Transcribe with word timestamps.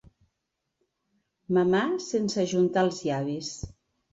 Mamar 1.57 1.83
sense 2.07 2.41
ajuntar 2.45 2.85
els 2.89 3.07
llavis. 3.11 3.53